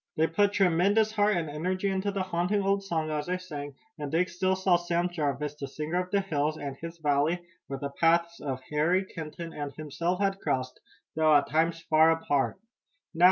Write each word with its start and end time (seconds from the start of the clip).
They 0.17 0.25
put 0.25 0.53
tremendous 0.53 1.11
heart 1.11 1.37
and 1.37 1.47
energy 1.47 1.87
into 1.87 2.09
the 2.09 2.23
haunting 2.23 2.63
old 2.63 2.83
song 2.83 3.11
as 3.11 3.27
they 3.27 3.37
sang, 3.37 3.75
and 3.99 4.11
Dick 4.11 4.29
still 4.29 4.55
saw 4.55 4.75
Sam 4.77 5.09
Jarvis, 5.09 5.53
the 5.53 5.67
singer 5.67 6.01
of 6.03 6.09
the 6.09 6.21
hills, 6.21 6.57
and 6.57 6.75
his 6.75 6.97
valley, 6.97 7.45
where 7.67 7.77
the 7.77 7.91
paths 7.91 8.39
of 8.39 8.61
Harry 8.71 9.05
Kenton 9.05 9.53
and 9.53 9.71
himself 9.75 10.19
had 10.19 10.39
crossed, 10.39 10.79
though 11.15 11.35
at 11.35 11.51
times 11.51 11.81
far 11.83 12.09
apart. 12.09 12.59
"Now!" 13.13 13.19